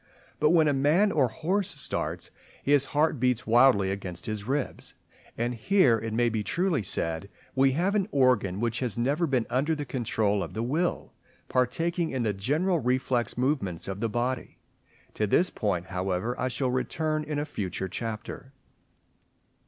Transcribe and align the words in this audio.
But 0.39 0.49
when 0.49 0.67
a 0.67 0.73
man 0.73 1.11
or 1.11 1.27
horse 1.27 1.79
starts, 1.79 2.31
his 2.63 2.85
heart 2.85 3.19
beats 3.19 3.45
wildly 3.45 3.91
against 3.91 4.25
his 4.25 4.45
ribs, 4.45 4.95
and 5.37 5.53
here 5.53 5.99
it 5.99 6.11
may 6.11 6.27
be 6.27 6.41
truly 6.43 6.81
said 6.81 7.29
we 7.53 7.73
have 7.73 7.93
an 7.93 8.07
organ 8.09 8.59
which 8.59 8.79
has 8.79 8.97
never 8.97 9.27
been 9.27 9.45
under 9.51 9.75
the 9.75 9.85
control 9.85 10.41
of 10.41 10.55
the 10.55 10.63
will, 10.63 11.13
partaking 11.49 12.09
in 12.09 12.23
the 12.23 12.33
general 12.33 12.79
reflex 12.79 13.37
movements 13.37 13.87
of 13.87 13.99
the 13.99 14.09
body. 14.09 14.57
To 15.13 15.27
this 15.27 15.51
point, 15.51 15.85
however, 15.85 16.33
I 16.39 16.47
shall 16.47 16.71
return 16.71 17.23
in 17.23 17.37
a 17.37 17.45
future 17.45 17.87
chapter. 17.87 18.53